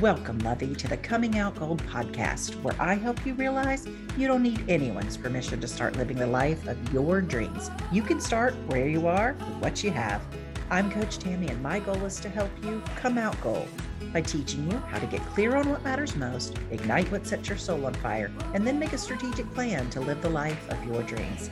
[0.00, 3.84] Welcome, Lovey, to the Coming Out Gold podcast, where I help you realize
[4.16, 7.68] you don't need anyone's permission to start living the life of your dreams.
[7.90, 10.22] You can start where you are with what you have.
[10.70, 13.66] I'm Coach Tammy, and my goal is to help you come out gold
[14.12, 17.58] by teaching you how to get clear on what matters most, ignite what sets your
[17.58, 21.02] soul on fire, and then make a strategic plan to live the life of your
[21.02, 21.50] dreams.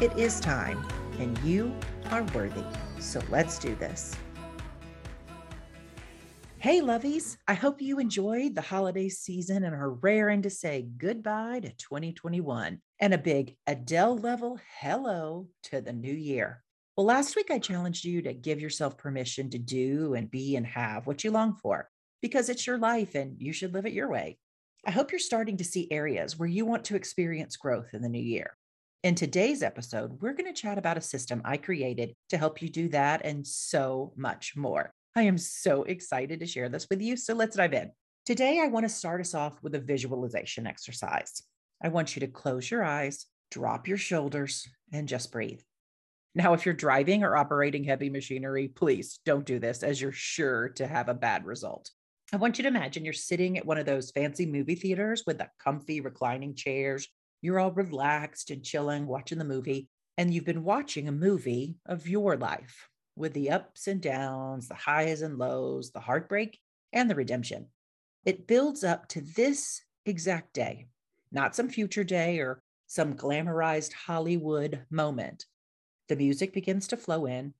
[0.00, 0.84] It is time,
[1.20, 1.72] and you
[2.10, 2.64] are worthy.
[2.98, 4.16] So let's do this.
[6.66, 7.36] Hey, lovies.
[7.46, 12.80] I hope you enjoyed the holiday season and are raring to say goodbye to 2021
[12.98, 16.64] and a big Adele level hello to the new year.
[16.96, 20.66] Well, last week I challenged you to give yourself permission to do and be and
[20.66, 21.88] have what you long for
[22.20, 24.36] because it's your life and you should live it your way.
[24.84, 28.08] I hope you're starting to see areas where you want to experience growth in the
[28.08, 28.56] new year.
[29.04, 32.68] In today's episode, we're going to chat about a system I created to help you
[32.68, 34.92] do that and so much more.
[35.16, 37.16] I am so excited to share this with you.
[37.16, 37.90] So let's dive in.
[38.26, 41.42] Today, I want to start us off with a visualization exercise.
[41.82, 45.60] I want you to close your eyes, drop your shoulders, and just breathe.
[46.34, 50.68] Now, if you're driving or operating heavy machinery, please don't do this as you're sure
[50.70, 51.90] to have a bad result.
[52.30, 55.38] I want you to imagine you're sitting at one of those fancy movie theaters with
[55.38, 57.08] the comfy reclining chairs.
[57.40, 62.06] You're all relaxed and chilling, watching the movie, and you've been watching a movie of
[62.06, 66.60] your life with the ups and downs, the highs and lows, the heartbreak,
[66.92, 67.66] and the redemption.
[68.24, 70.88] It builds up to this exact day,
[71.32, 75.46] not some future day or some glamorized Hollywood moment.
[76.08, 77.54] The music begins to flow in,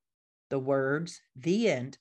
[0.50, 1.98] the words, the end,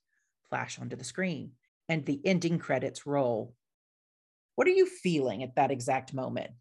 [0.49, 1.51] flash onto the screen,
[1.89, 3.55] and the ending credits roll.
[4.55, 6.51] What are you feeling at that exact moment?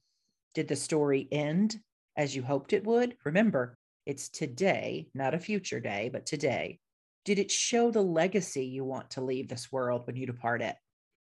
[0.55, 1.81] Did the story end
[2.17, 3.17] as you hoped it would?
[3.25, 6.79] Remember, it's today, not a future day, but today.
[7.25, 10.77] Did it show the legacy you want to leave this world when you depart it?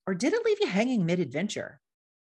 [0.08, 1.80] Or did it leave you hanging mid adventure?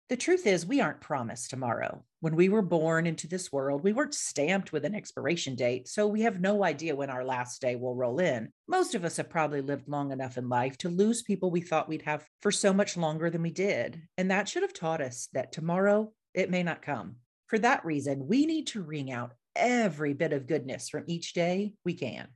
[0.09, 2.03] The truth is, we aren't promised tomorrow.
[2.22, 6.08] When we were born into this world, we weren't stamped with an expiration date, so
[6.08, 8.50] we have no idea when our last day will roll in.
[8.68, 11.88] Most of us have probably lived long enough in life to lose people we thought
[11.88, 14.02] we'd have for so much longer than we did.
[14.18, 17.18] And that should have taught us that tomorrow it may not come.
[17.47, 21.74] For that reason, we need to wring out every bit of goodness from each day
[21.85, 22.28] we can.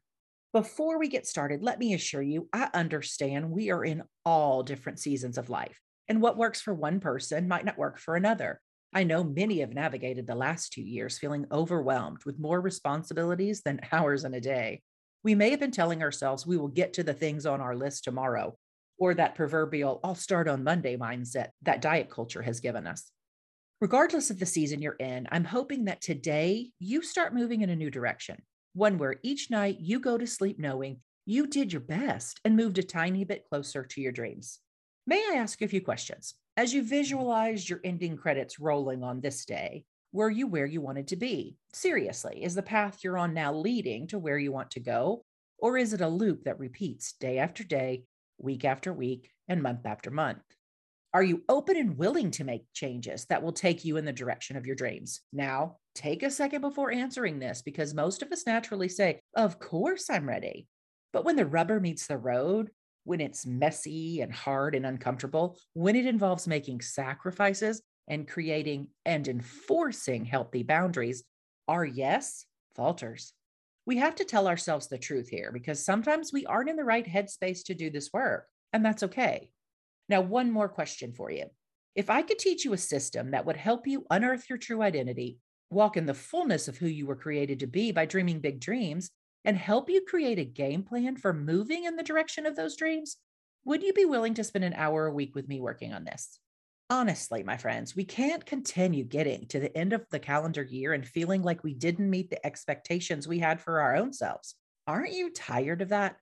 [0.55, 4.99] Before we get started, let me assure you, I understand we are in all different
[4.99, 8.61] seasons of life, and what works for one person might not work for another.
[8.93, 13.81] I know many have navigated the last two years feeling overwhelmed with more responsibilities than
[13.91, 14.81] hours in a day.
[15.25, 18.05] We may have been telling ourselves we will get to the things on our list
[18.05, 18.57] tomorrow,
[18.97, 23.11] or that proverbial I'll start on Monday mindset that diet culture has given us.
[23.81, 27.75] Regardless of the season you're in, I'm hoping that today you start moving in a
[27.75, 28.41] new direction
[28.75, 32.77] one where each night you go to sleep knowing you did your best and moved
[32.77, 34.59] a tiny bit closer to your dreams.
[35.07, 36.35] May I ask you a few questions?
[36.57, 36.89] As you mm-hmm.
[36.89, 41.55] visualized your ending credits rolling on this day, were you where you wanted to be?
[41.73, 45.23] Seriously, is the path you're on now leading to where you want to go?
[45.57, 48.03] Or is it a loop that repeats day after day,
[48.37, 50.43] week after week, and month after month?
[51.15, 54.57] Are you open and willing to make changes that will take you in the direction
[54.57, 55.21] of your dreams?
[55.31, 60.09] Now, take a second before answering this because most of us naturally say, Of course,
[60.09, 60.67] I'm ready.
[61.13, 62.69] But when the rubber meets the road,
[63.05, 69.25] when it's messy and hard and uncomfortable, when it involves making sacrifices and creating and
[69.25, 71.23] enforcing healthy boundaries,
[71.69, 73.31] our yes falters.
[73.85, 77.07] We have to tell ourselves the truth here because sometimes we aren't in the right
[77.07, 79.51] headspace to do this work, and that's okay.
[80.07, 81.45] Now, one more question for you.
[81.95, 85.39] If I could teach you a system that would help you unearth your true identity,
[85.69, 89.11] walk in the fullness of who you were created to be by dreaming big dreams,
[89.45, 93.17] and help you create a game plan for moving in the direction of those dreams,
[93.63, 96.39] would you be willing to spend an hour a week with me working on this?
[96.89, 101.07] Honestly, my friends, we can't continue getting to the end of the calendar year and
[101.07, 104.55] feeling like we didn't meet the expectations we had for our own selves.
[104.85, 106.17] Aren't you tired of that?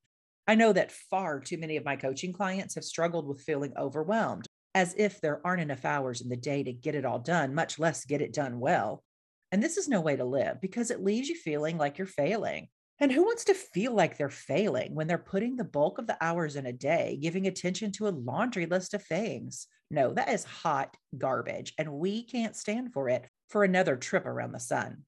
[0.48, 4.45] I know that far too many of my coaching clients have struggled with feeling overwhelmed,
[4.75, 7.80] as if there aren't enough hours in the day to get it all done, much
[7.80, 9.04] less get it done well.
[9.51, 12.68] And this is no way to live because it leaves you feeling like you're failing.
[13.00, 16.18] And who wants to feel like they're failing when they're putting the bulk of the
[16.22, 19.68] hours in a day giving attention to a laundry list of things?
[19.90, 24.51] No, that is hot garbage, and we can't stand for it for another trip around
[24.51, 25.04] the sun.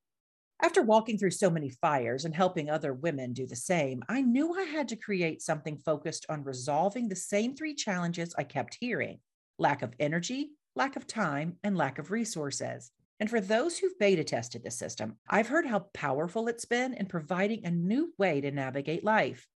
[0.62, 4.54] After walking through so many fires and helping other women do the same, I knew
[4.54, 9.20] I had to create something focused on resolving the same three challenges I kept hearing
[9.58, 12.92] lack of energy, lack of time, and lack of resources.
[13.20, 17.06] And for those who've beta tested the system, I've heard how powerful it's been in
[17.06, 19.48] providing a new way to navigate life.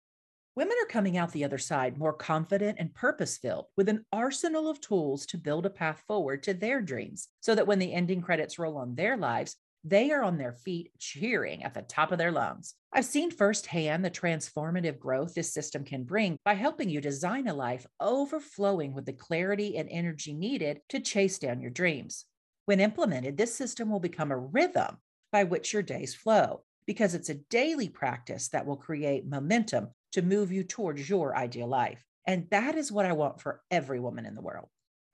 [0.55, 4.69] Women are coming out the other side more confident and purpose filled with an arsenal
[4.69, 8.21] of tools to build a path forward to their dreams so that when the ending
[8.21, 12.19] credits roll on their lives, they are on their feet cheering at the top of
[12.19, 12.75] their lungs.
[12.93, 17.55] I've seen firsthand the transformative growth this system can bring by helping you design a
[17.55, 22.25] life overflowing with the clarity and energy needed to chase down your dreams.
[22.65, 24.99] When implemented, this system will become a rhythm
[25.33, 30.23] by which your days flow because it's a daily practice that will create momentum to
[30.23, 32.05] move you towards your ideal life.
[32.27, 34.69] And that is what I want for every woman in the world.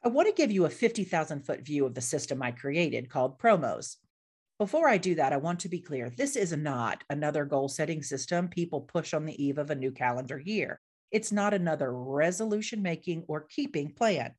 [0.04, 3.38] I want to give you a 50,000 foot view of the system I created called
[3.38, 3.96] Promos.
[4.56, 8.04] Before I do that, I want to be clear this is not another goal setting
[8.04, 10.78] system people push on the eve of a new calendar year.
[11.10, 14.34] It's not another resolution making or keeping plan.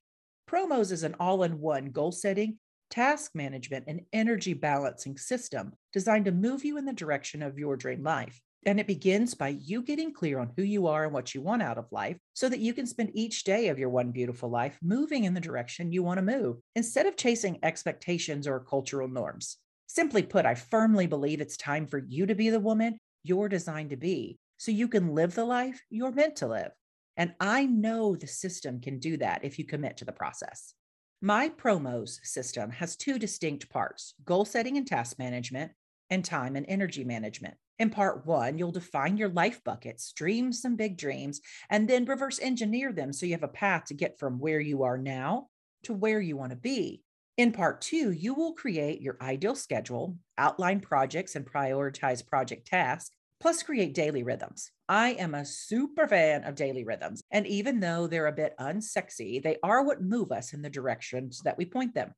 [0.49, 2.59] Promos is an all in one goal setting,
[2.89, 7.75] task management, and energy balancing system designed to move you in the direction of your
[7.75, 8.39] dream life.
[8.65, 11.61] And it begins by you getting clear on who you are and what you want
[11.61, 14.79] out of life so that you can spend each day of your one beautiful life
[14.81, 19.57] moving in the direction you want to move instead of chasing expectations or cultural norms.
[19.87, 23.91] Simply put, I firmly believe it's time for you to be the woman you're designed
[23.91, 26.71] to be so you can live the life you're meant to live.
[27.17, 30.73] And I know the system can do that if you commit to the process.
[31.21, 35.71] My promos system has two distinct parts goal setting and task management,
[36.09, 37.55] and time and energy management.
[37.79, 42.39] In part one, you'll define your life buckets, dream some big dreams, and then reverse
[42.39, 45.47] engineer them so you have a path to get from where you are now
[45.83, 47.03] to where you want to be.
[47.37, 53.11] In part two, you will create your ideal schedule, outline projects, and prioritize project tasks,
[53.41, 54.71] plus create daily rhythms.
[54.87, 57.21] I am a super fan of daily rhythms.
[57.31, 61.41] And even though they're a bit unsexy, they are what move us in the directions
[61.43, 62.13] that we point them.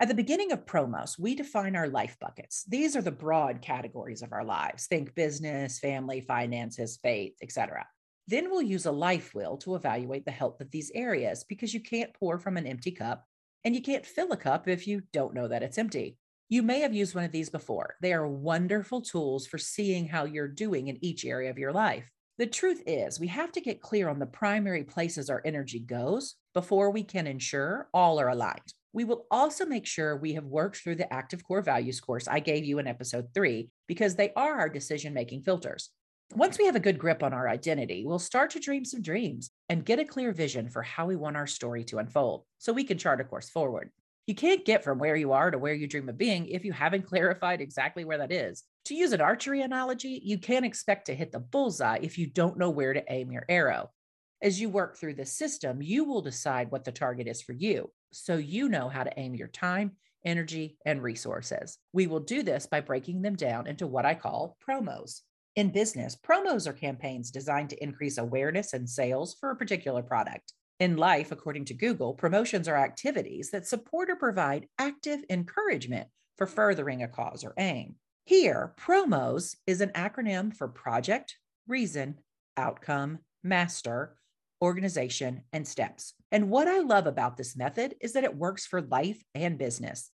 [0.00, 2.64] At the beginning of Promos, we define our life buckets.
[2.68, 4.86] These are the broad categories of our lives.
[4.86, 7.84] Think business, family, finances, faith, etc.
[8.28, 11.80] Then we'll use a life wheel to evaluate the health of these areas because you
[11.80, 13.24] can't pour from an empty cup
[13.66, 16.16] and you can't fill a cup if you don't know that it's empty.
[16.48, 17.96] You may have used one of these before.
[18.00, 22.08] They are wonderful tools for seeing how you're doing in each area of your life.
[22.38, 26.36] The truth is, we have to get clear on the primary places our energy goes
[26.54, 28.72] before we can ensure all are aligned.
[28.92, 32.38] We will also make sure we have worked through the active core values course I
[32.38, 35.90] gave you in episode three, because they are our decision making filters.
[36.34, 39.50] Once we have a good grip on our identity, we'll start to dream some dreams
[39.68, 42.84] and get a clear vision for how we want our story to unfold so we
[42.84, 43.90] can chart a course forward.
[44.26, 46.72] You can't get from where you are to where you dream of being if you
[46.72, 48.64] haven't clarified exactly where that is.
[48.86, 52.58] To use an archery analogy, you can't expect to hit the bullseye if you don't
[52.58, 53.90] know where to aim your arrow.
[54.42, 57.90] As you work through the system, you will decide what the target is for you
[58.12, 59.92] so you know how to aim your time,
[60.24, 61.78] energy, and resources.
[61.92, 65.20] We will do this by breaking them down into what I call promos.
[65.56, 70.52] In business, promos are campaigns designed to increase awareness and sales for a particular product.
[70.80, 76.46] In life, according to Google, promotions are activities that support or provide active encouragement for
[76.46, 77.94] furthering a cause or aim.
[78.26, 82.18] Here, promos is an acronym for project, reason,
[82.58, 84.18] outcome, master,
[84.60, 86.12] organization, and steps.
[86.30, 90.10] And what I love about this method is that it works for life and business.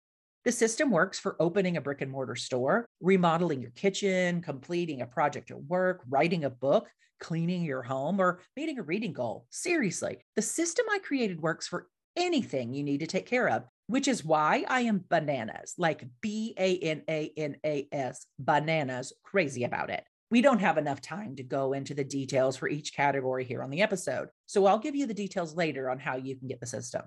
[0.47, 5.07] The system works for opening a brick and mortar store, remodeling your kitchen, completing a
[5.07, 6.89] project at work, writing a book,
[7.21, 9.45] cleaning your home, or meeting a reading goal.
[9.51, 14.09] Seriously, the system I created works for anything you need to take care of, which
[14.09, 19.65] is why I am bananas, like B A N A N A S, bananas, crazy
[19.65, 20.05] about it.
[20.31, 23.69] We don't have enough time to go into the details for each category here on
[23.69, 24.29] the episode.
[24.47, 27.03] So I'll give you the details later on how you can get the system.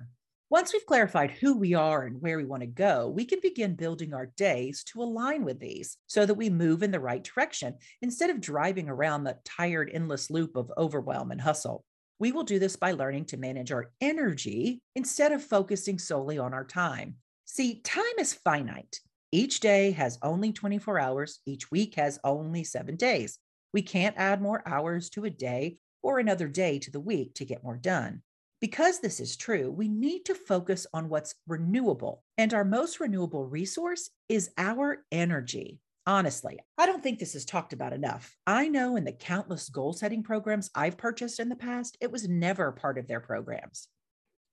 [0.53, 3.74] Once we've clarified who we are and where we want to go, we can begin
[3.74, 7.74] building our days to align with these so that we move in the right direction
[8.03, 11.83] instead of driving around the tired, endless loop of overwhelm and hustle.
[12.19, 16.53] We will do this by learning to manage our energy instead of focusing solely on
[16.53, 17.15] our time.
[17.45, 19.00] See, time is finite.
[19.31, 23.39] Each day has only 24 hours, each week has only seven days.
[23.74, 27.45] We can't add more hours to a day or another day to the week to
[27.45, 28.22] get more done.
[28.63, 32.24] Because this is true, we need to focus on what's renewable.
[32.38, 35.82] And our most renewable resource is our energy.
[36.08, 38.38] Honestly, I don't think this is talked about enough.
[38.48, 42.29] I know in the countless goal setting programs I've purchased in the past, it was
[42.29, 43.89] never part of their programs.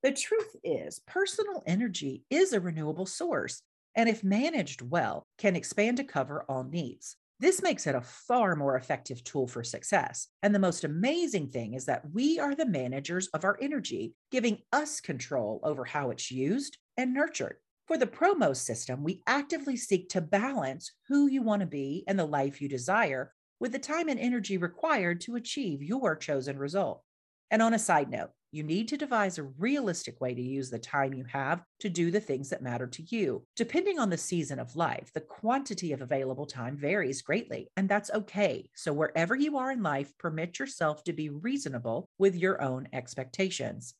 [0.02, 3.62] The truth is, personal energy is a renewable source
[3.94, 7.14] and if managed well, can expand to cover all needs.
[7.40, 10.28] This makes it a far more effective tool for success.
[10.42, 14.58] And the most amazing thing is that we are the managers of our energy, giving
[14.74, 17.56] us control over how it's used and nurtured.
[17.86, 22.18] For the promo system, we actively seek to balance who you want to be and
[22.18, 27.02] the life you desire with the time and energy required to achieve your chosen result.
[27.50, 30.78] And on a side note, you need to devise a realistic way to use the
[30.78, 33.44] time you have to do the things that matter to you.
[33.54, 38.10] Depending on the season of life, the quantity of available time varies greatly, and that's
[38.10, 38.68] okay.
[38.74, 43.94] So, wherever you are in life, permit yourself to be reasonable with your own expectations.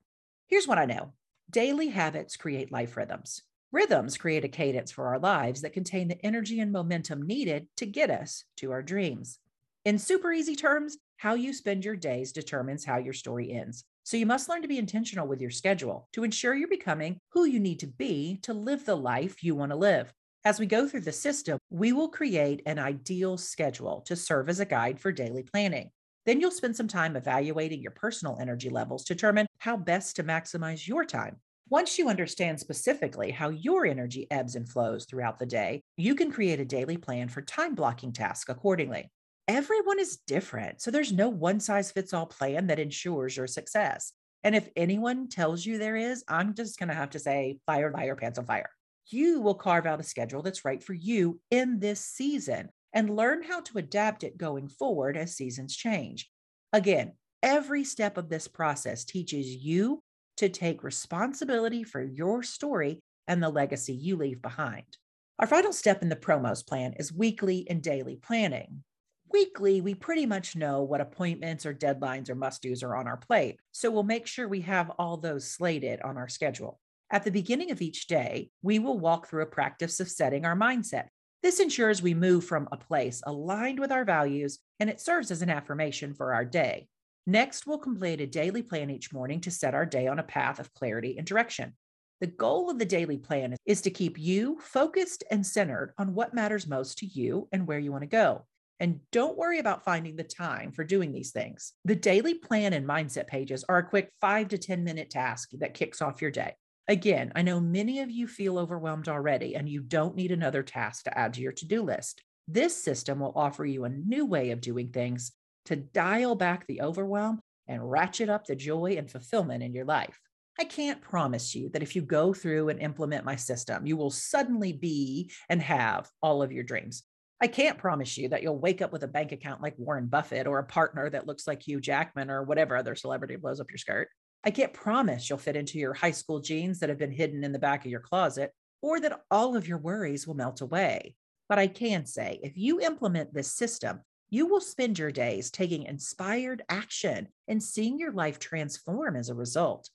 [0.49, 1.12] Here's what I know
[1.49, 3.42] daily habits create life rhythms.
[3.73, 7.87] Rhythms create a cadence for our lives that contain the energy and momentum needed to
[7.87, 9.38] get us to our dreams.
[9.85, 13.85] In super easy terms, how you spend your days determines how your story ends.
[14.02, 17.45] So you must learn to be intentional with your schedule to ensure you're becoming who
[17.45, 20.12] you need to be to live the life you want to live.
[20.45, 24.59] As we go through the system, we will create an ideal schedule to serve as
[24.59, 25.90] a guide for daily planning.
[26.25, 30.25] Then you'll spend some time evaluating your personal energy levels to determine how best to
[30.25, 31.37] maximize your time.
[31.69, 36.33] Once you understand specifically how your energy ebbs and flows throughout the day, you can
[36.33, 39.11] create a daily plan for time blocking tasks accordingly
[39.50, 40.80] everyone is different.
[40.80, 44.12] So there's no one size fits all plan that ensures your success.
[44.45, 47.90] And if anyone tells you there is, I'm just going to have to say, fire,
[47.90, 48.71] fire, pants on fire.
[49.09, 53.42] You will carve out a schedule that's right for you in this season and learn
[53.42, 56.30] how to adapt it going forward as seasons change.
[56.73, 60.00] Again, every step of this process teaches you
[60.37, 64.97] to take responsibility for your story and the legacy you leave behind.
[65.40, 68.85] Our final step in the promos plan is weekly and daily planning
[69.32, 73.16] weekly, we pretty much know what appointments or deadlines or must do's are on our
[73.16, 73.58] plate.
[73.72, 76.80] So we'll make sure we have all those slated on our schedule.
[77.10, 80.56] At the beginning of each day, we will walk through a practice of setting our
[80.56, 81.06] mindset.
[81.42, 85.42] This ensures we move from a place aligned with our values, and it serves as
[85.42, 86.87] an affirmation for our day.
[87.26, 90.60] Next, we'll complete a daily plan each morning to set our day on a path
[90.60, 91.75] of clarity and direction.
[92.20, 96.34] The goal of the daily plan is to keep you focused and centered on what
[96.34, 98.44] matters most to you and where you want to go.
[98.80, 101.75] And don't worry about finding the time for doing these things.
[101.84, 105.75] The daily plan and mindset pages are a quick five to 10 minute task that
[105.75, 106.54] kicks off your day.
[106.88, 111.04] Again, I know many of you feel overwhelmed already and you don't need another task
[111.04, 112.22] to add to your to do list.
[112.49, 115.32] This system will offer you a new way of doing things
[115.66, 120.18] to dial back the overwhelm and ratchet up the joy and fulfillment in your life.
[120.58, 124.10] I can't promise you that if you go through and implement my system, you will
[124.10, 127.04] suddenly be and have all of your dreams.
[127.42, 130.47] I can't promise you that you'll wake up with a bank account like Warren Buffett
[130.47, 133.78] or a partner that looks like Hugh Jackman or whatever other celebrity blows up your
[133.78, 134.09] skirt.
[134.44, 137.52] I can't promise you'll fit into your high school jeans that have been hidden in
[137.52, 141.14] the back of your closet or that all of your worries will melt away.
[141.49, 145.85] But I can say if you implement this system, you will spend your days taking
[145.85, 149.88] inspired action and seeing your life transform as a result.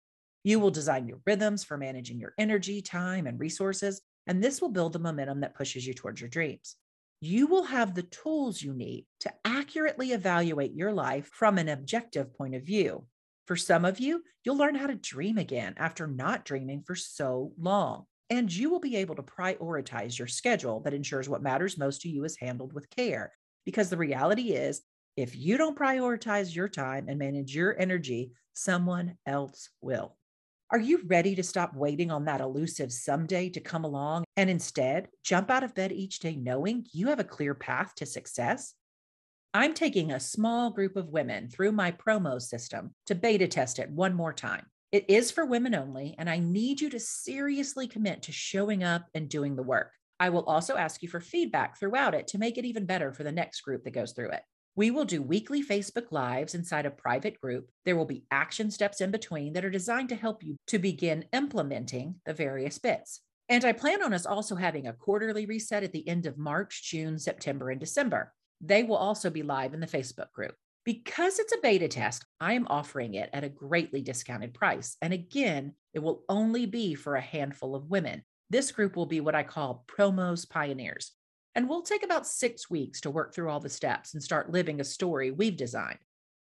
[0.43, 4.69] You will design your rhythms for managing your energy, time, and resources, and this will
[4.69, 6.75] build the momentum that pushes you towards your dreams
[7.21, 12.33] you will have the tools you need to accurately evaluate your life from an objective
[12.37, 13.05] point of view.
[13.47, 17.53] For some of you, you'll learn how to dream again after not dreaming for so
[17.57, 18.05] long.
[18.29, 22.09] And you will be able to prioritize your schedule that ensures what matters most to
[22.09, 23.31] you is handled with care.
[23.65, 24.81] Because the reality is,
[25.15, 30.17] if you don't prioritize your time and manage your energy, someone else will.
[30.71, 35.09] Are you ready to stop waiting on that elusive someday to come along and instead
[35.23, 38.73] jump out of bed each day knowing you have a clear path to success?
[39.53, 43.91] I'm taking a small group of women through my promo system to beta test it
[43.91, 44.65] one more time.
[44.91, 49.05] It is for women only, and I need you to seriously commit to showing up
[49.13, 49.91] and doing the work.
[50.19, 53.23] I will also ask you for feedback throughout it to make it even better for
[53.23, 54.41] the next group that goes through it.
[54.77, 57.69] We will do weekly Facebook Lives inside a private group.
[57.85, 61.23] There will be action steps in between that are designed to help you to begin
[61.31, 63.21] implementing the various bits.
[63.47, 66.83] And I plan on us also having a quarterly reset at the end of March,
[66.83, 68.33] June, September, and December.
[68.59, 70.55] They will also be live in the Facebook group.
[70.83, 74.97] Because it's a beta test, I am offering it at a greatly discounted price.
[75.01, 78.23] And again, it will only be for a handful of women.
[78.49, 81.13] This group will be what I call promos pioneers.
[81.55, 84.81] And we'll take about six weeks to work through all the steps and start living
[84.81, 85.99] a story we've designed.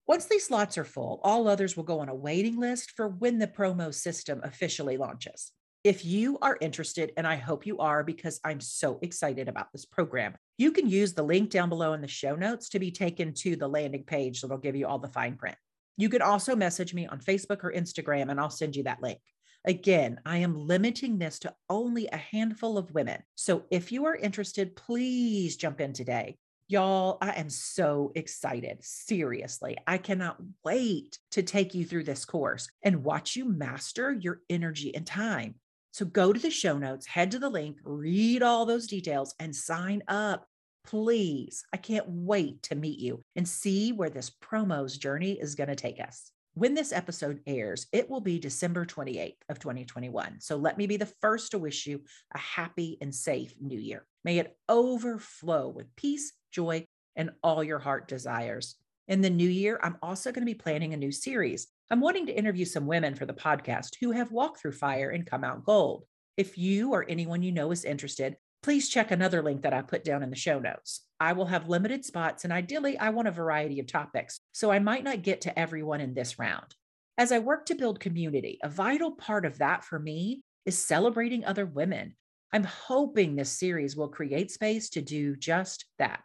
[0.06, 3.38] Once these slots are full, all others will go on a waiting list for when
[3.38, 5.52] the promo system officially launches.
[5.84, 9.84] If you are interested, and I hope you are because I'm so excited about this
[9.84, 13.34] program, you can use the link down below in the show notes to be taken
[13.34, 15.56] to the landing page that'll give you all the fine print.
[15.96, 19.18] You can also message me on Facebook or Instagram, and I'll send you that link.
[19.64, 23.22] Again, I am limiting this to only a handful of women.
[23.36, 26.36] So if you are interested, please jump in today.
[26.66, 28.78] Y'all, I am so excited.
[28.80, 34.40] Seriously, I cannot wait to take you through this course and watch you master your
[34.48, 35.56] energy and time.
[35.92, 39.54] So go to the show notes, head to the link, read all those details, and
[39.54, 40.46] sign up.
[40.84, 45.68] Please, I can't wait to meet you and see where this promo's journey is going
[45.68, 46.32] to take us.
[46.54, 50.38] When this episode airs, it will be December 28th of 2021.
[50.40, 52.02] So let me be the first to wish you
[52.34, 54.04] a happy and safe new year.
[54.22, 56.84] May it overflow with peace, joy,
[57.16, 58.74] and all your heart desires.
[59.08, 61.68] In the new year, I'm also going to be planning a new series.
[61.90, 65.26] I'm wanting to interview some women for the podcast who have walked through fire and
[65.26, 66.04] come out gold.
[66.36, 70.04] If you or anyone you know is interested, please check another link that I put
[70.04, 71.00] down in the show notes.
[71.22, 74.80] I will have limited spots, and ideally, I want a variety of topics, so I
[74.80, 76.74] might not get to everyone in this round.
[77.16, 81.44] As I work to build community, a vital part of that for me is celebrating
[81.44, 82.16] other women.
[82.52, 86.22] I'm hoping this series will create space to do just that.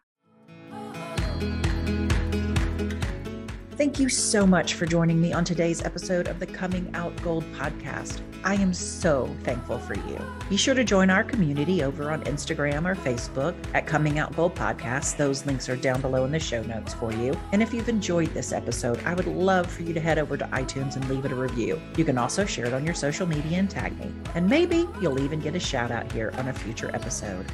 [3.77, 7.43] Thank you so much for joining me on today's episode of the Coming Out Gold
[7.53, 8.22] podcast.
[8.43, 10.19] I am so thankful for you.
[10.50, 14.55] Be sure to join our community over on Instagram or Facebook at Coming Out Gold
[14.55, 15.17] Podcast.
[15.17, 17.39] Those links are down below in the show notes for you.
[17.51, 20.46] And if you've enjoyed this episode, I would love for you to head over to
[20.46, 21.79] iTunes and leave it a review.
[21.98, 24.12] You can also share it on your social media and tag me.
[24.34, 27.46] And maybe you'll even get a shout out here on a future episode.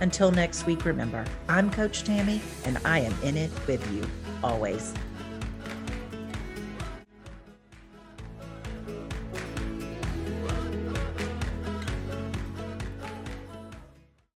[0.00, 4.04] Until next week, remember, I'm Coach Tammy, and I am in it with you
[4.42, 4.94] always.